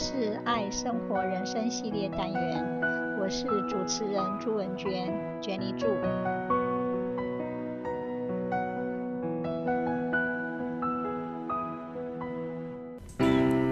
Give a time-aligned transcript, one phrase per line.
[0.00, 2.64] 是爱生活人生系列单元，
[3.20, 5.88] 我是主持人朱文娟，Jenny 朱。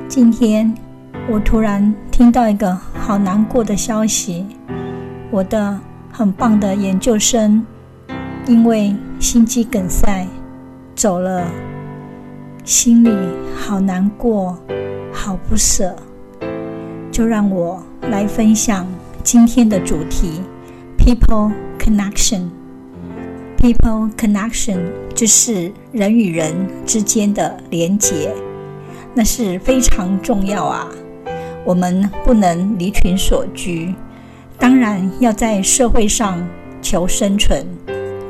[0.09, 0.74] 今天
[1.30, 4.45] 我突然听到一个好难过的消息，
[5.30, 5.78] 我的
[6.11, 7.64] 很棒的研究生
[8.48, 10.27] 因为心肌梗塞
[10.97, 11.47] 走了，
[12.64, 13.16] 心里
[13.56, 14.58] 好难过。
[15.19, 15.97] 好不舍，
[17.16, 18.87] 就让我来分享
[19.23, 20.43] 今天的主题
[20.98, 22.51] ：People Connection。
[23.56, 24.80] People Connection
[25.15, 26.52] 就是人与人
[26.84, 28.30] 之间的连结，
[29.15, 30.91] 那是非常重要啊。
[31.65, 33.95] 我们不能离群所居，
[34.58, 36.47] 当然要在社会上
[36.83, 37.64] 求生存，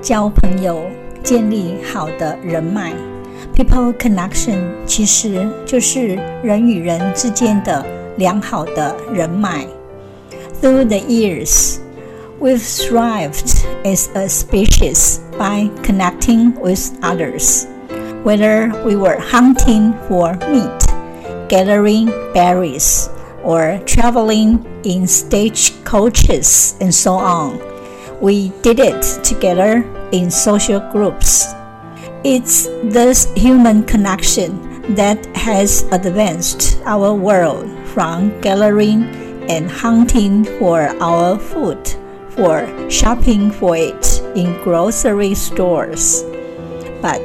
[0.01, 0.81] 交朋友，
[1.25, 2.93] 建立好的人脉。
[3.53, 7.85] People connection 其实就是人与人之间的
[8.18, 9.68] 良好的人脉。
[10.62, 11.80] Through the years,
[12.40, 17.66] we've thrived as a species by connecting with others.
[18.24, 20.86] Whether we were hunting for meat,
[21.50, 23.10] gathering berries,
[23.44, 27.60] or traveling in stagecoaches and so on,
[28.22, 31.48] we did it together in social groups.
[32.24, 37.66] It's this human connection that has advanced our world
[37.97, 39.05] from gathering
[39.49, 41.81] and hunting for our food
[42.29, 46.23] for shopping for it in grocery stores.
[47.01, 47.25] But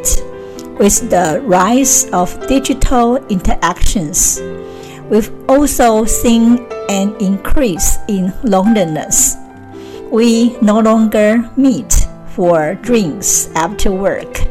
[0.79, 4.39] with the rise of digital interactions,
[5.09, 9.35] we've also seen an increase in loneliness.
[10.09, 14.47] We no longer meet for drinks after work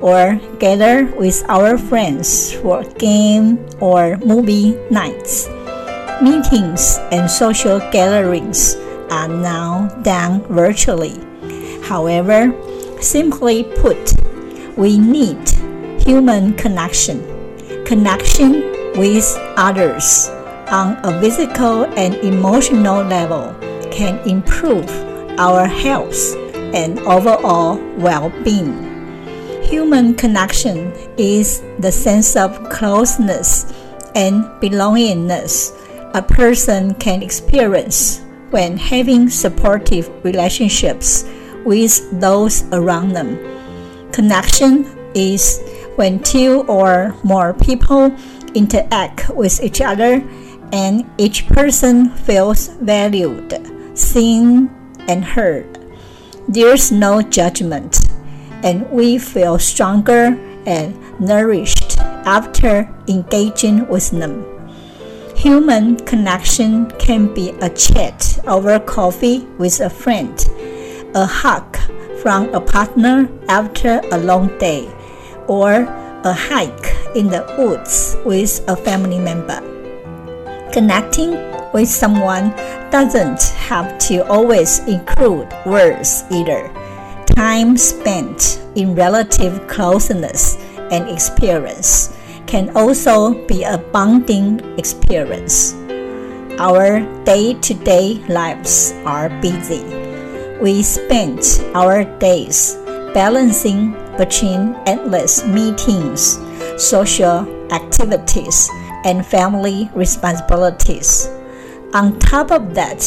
[0.00, 5.48] or gather with our friends for game or movie nights.
[6.22, 8.76] Meetings and social gatherings
[9.10, 11.18] are now done virtually.
[11.82, 12.54] However,
[13.00, 14.14] simply put,
[14.76, 15.48] we need
[16.00, 17.18] human connection,
[17.84, 18.62] connection
[18.96, 20.28] with others
[20.70, 23.52] on a physical and emotional level
[23.90, 24.88] can improve
[25.38, 26.36] our health
[26.74, 28.72] and overall well being.
[29.64, 33.72] Human connection is the sense of closeness
[34.14, 35.72] and belongingness
[36.14, 41.24] a person can experience when having supportive relationships
[41.64, 43.36] with those around them.
[44.12, 45.60] Connection is
[45.96, 48.14] when two or more people
[48.54, 50.22] interact with each other
[50.72, 53.52] and each person feels valued,
[53.98, 54.70] seen,
[55.08, 55.66] and heard.
[56.46, 57.98] There's no judgment
[58.62, 64.53] and we feel stronger and nourished after engaging with them.
[65.44, 70.42] Human connection can be a chat over coffee with a friend,
[71.14, 71.76] a hug
[72.22, 74.88] from a partner after a long day,
[75.46, 75.82] or
[76.24, 79.60] a hike in the woods with a family member.
[80.72, 81.32] Connecting
[81.74, 82.48] with someone
[82.90, 86.72] doesn't have to always include words either
[87.36, 90.56] time spent in relative closeness
[90.90, 92.13] and experience
[92.46, 95.74] can also be a bonding experience.
[96.58, 99.82] Our day to day lives are busy.
[100.60, 101.42] We spend
[101.74, 102.76] our days
[103.12, 106.38] balancing between endless meetings,
[106.76, 108.70] social activities,
[109.04, 111.28] and family responsibilities.
[111.92, 113.02] On top of that,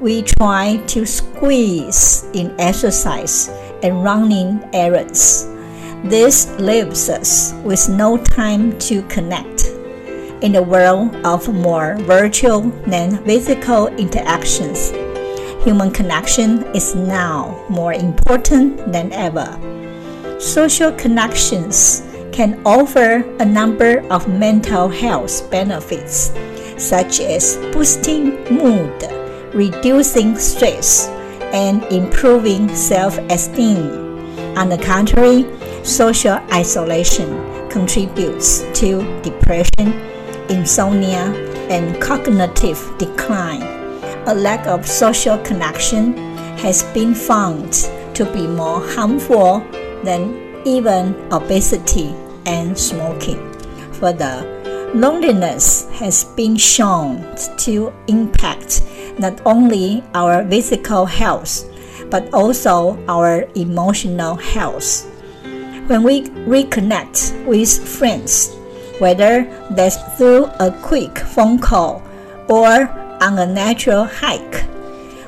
[0.00, 3.48] we try to squeeze in exercise
[3.82, 5.46] and running errands.
[6.08, 9.66] This leaves us with no time to connect.
[10.42, 14.90] In a world of more virtual than physical interactions,
[15.64, 19.48] human connection is now more important than ever.
[20.38, 26.32] Social connections can offer a number of mental health benefits,
[26.76, 29.16] such as boosting mood
[29.56, 31.08] reducing stress,
[31.52, 34.04] and improving self esteem.
[34.56, 35.46] On the contrary,
[35.86, 37.30] social isolation
[37.70, 39.94] contributes to depression,
[40.50, 41.30] insomnia,
[41.70, 43.62] and cognitive decline.
[44.26, 46.16] A lack of social connection
[46.58, 47.72] has been found
[48.14, 49.60] to be more harmful
[50.02, 50.34] than
[50.66, 52.12] even obesity
[52.46, 53.38] and smoking.
[53.92, 57.22] Further, loneliness has been shown
[57.58, 58.82] to impact
[59.20, 61.64] not only our physical health,
[62.10, 65.15] but also our emotional health.
[65.86, 68.56] When we reconnect with friends,
[68.98, 72.02] whether that's through a quick phone call
[72.48, 72.88] or
[73.20, 74.64] on a natural hike.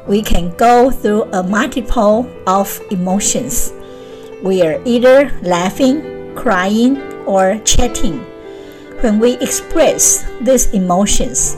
[0.07, 3.73] We can go through a multiple of emotions.
[4.43, 8.19] We are either laughing, crying, or chatting.
[9.01, 11.57] When we express these emotions,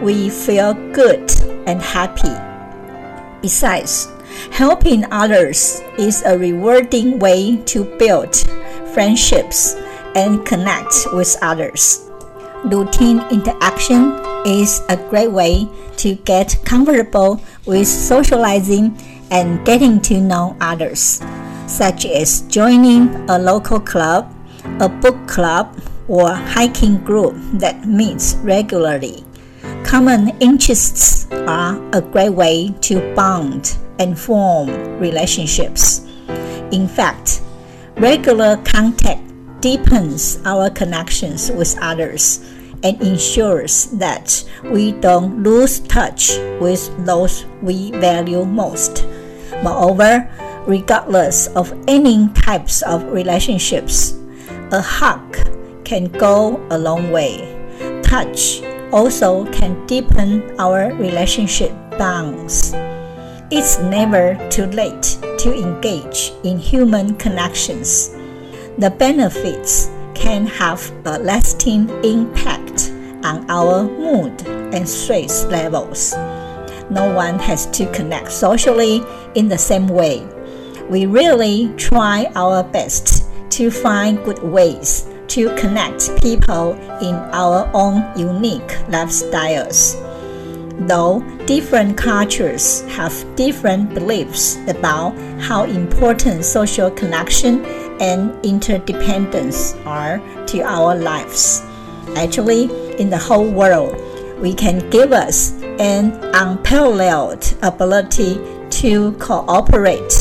[0.00, 1.30] we feel good
[1.66, 2.32] and happy.
[3.40, 4.08] Besides,
[4.50, 8.36] helping others is a rewarding way to build
[8.92, 9.74] friendships
[10.14, 12.10] and connect with others.
[12.64, 14.12] Routine interaction
[14.46, 18.96] is a great way to get comfortable with socializing
[19.30, 21.22] and getting to know others,
[21.66, 24.32] such as joining a local club,
[24.80, 29.24] a book club, or hiking group that meets regularly.
[29.84, 36.00] Common interests are a great way to bond and form relationships.
[36.70, 37.42] In fact,
[37.96, 39.20] regular contact
[39.60, 42.40] deepens our connections with others
[42.82, 49.06] and ensures that we don't lose touch with those we value most.
[49.62, 50.28] Moreover,
[50.66, 54.18] regardless of any types of relationships,
[54.72, 55.36] a hug
[55.84, 57.48] can go a long way.
[58.02, 58.62] Touch
[58.92, 62.74] also can deepen our relationship bonds.
[63.54, 68.16] It's never too late to engage in human connections
[68.78, 72.90] the benefits can have a lasting impact
[73.22, 74.42] on our mood
[74.74, 76.12] and stress levels.
[76.90, 79.02] No one has to connect socially
[79.34, 80.26] in the same way.
[80.88, 86.72] We really try our best to find good ways to connect people
[87.02, 90.11] in our own unique lifestyles.
[90.80, 97.64] Though different cultures have different beliefs about how important social connection
[98.00, 101.62] and interdependence are to our lives.
[102.16, 102.64] Actually,
[102.98, 103.96] in the whole world,
[104.40, 108.40] we can give us an unparalleled ability
[108.70, 110.12] to cooperate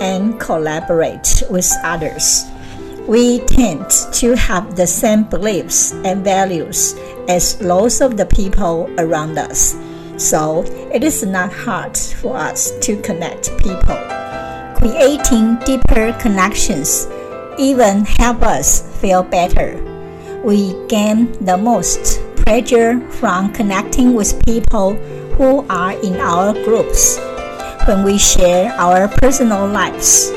[0.00, 2.44] and collaborate with others.
[3.08, 6.94] We tend to have the same beliefs and values
[7.28, 9.74] as those of the people around us,
[10.16, 13.98] so it is not hard for us to connect people.
[14.76, 17.08] Creating deeper connections
[17.58, 19.82] even help us feel better.
[20.44, 24.94] We gain the most pleasure from connecting with people
[25.36, 27.18] who are in our groups.
[27.86, 30.30] When we share our personal lives,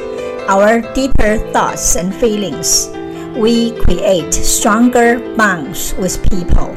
[0.47, 2.89] our deeper thoughts and feelings,
[3.37, 6.75] we create stronger bonds with people.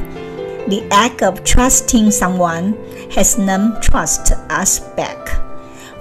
[0.67, 2.77] The act of trusting someone
[3.11, 5.29] has them trust us back.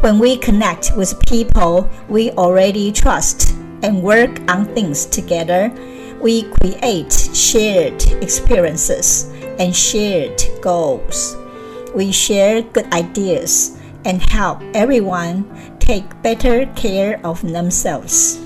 [0.01, 5.71] When we connect with people we already trust, and work on things together,
[6.21, 9.25] we create shared experiences
[9.59, 11.37] and shared goals.
[11.95, 18.39] We share good ideas and help everyone take better care of themselves.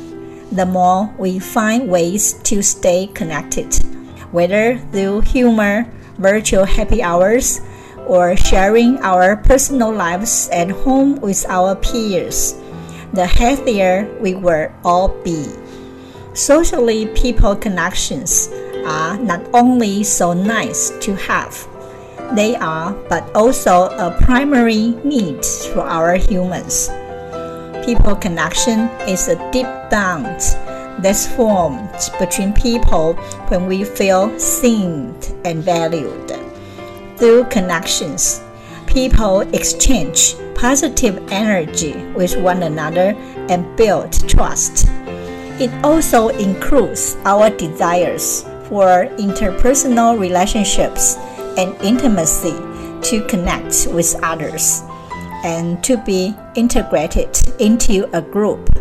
[0.53, 3.75] The more we find ways to stay connected,
[4.33, 5.87] whether through humor,
[6.19, 7.61] virtual happy hours,
[8.07, 12.55] or sharing our personal lives at home with our peers
[13.17, 15.49] the healthier we will all be.
[16.35, 18.51] Socially, people connections
[18.85, 21.57] are not only so nice to have,
[22.37, 26.91] they are but also a primary need for our humans.
[27.85, 30.43] People connection is a deep bond
[30.99, 33.15] that's formed between people
[33.49, 36.33] when we feel seen and valued.
[37.17, 38.43] Through connections,
[38.87, 43.15] people exchange positive energy with one another
[43.49, 44.87] and build trust.
[45.59, 51.17] It also includes our desires for interpersonal relationships
[51.57, 52.57] and intimacy
[53.09, 54.83] to connect with others
[55.45, 58.76] and to be integrated into a group.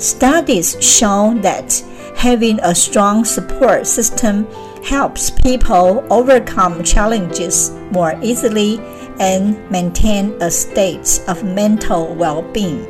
[0.00, 1.84] Studies show that
[2.16, 4.46] having a strong support system
[4.82, 8.80] helps people overcome challenges more easily
[9.20, 12.86] and maintain a state of mental well being.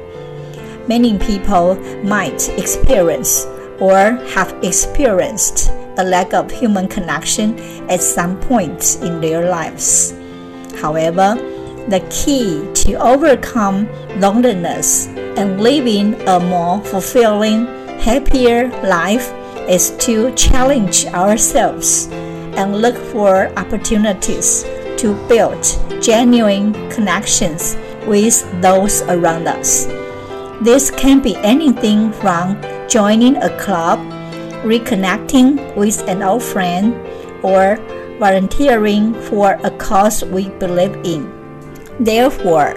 [0.86, 1.74] Many people
[2.04, 3.44] might experience
[3.80, 7.58] or have experienced a lack of human connection
[7.90, 10.14] at some point in their lives.
[10.80, 11.34] However,
[11.88, 13.88] the key to overcome
[14.20, 15.06] loneliness
[15.36, 17.66] and living a more fulfilling,
[17.98, 19.32] happier life
[19.68, 22.08] is to challenge ourselves
[22.58, 24.64] and look for opportunities
[24.98, 25.62] to build
[26.02, 29.86] genuine connections with those around us.
[30.60, 33.98] This can be anything from joining a club,
[34.62, 36.94] reconnecting with an old friend,
[37.42, 37.76] or
[38.18, 41.39] volunteering for a cause we believe in.
[42.00, 42.74] Therefore,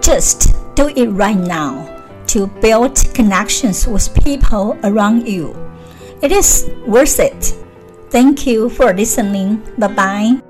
[0.00, 1.86] just do it right now
[2.28, 5.54] to build connections with people around you.
[6.22, 7.54] It is worth it.
[8.10, 9.62] Thank you for listening.
[9.76, 10.49] Bye bye.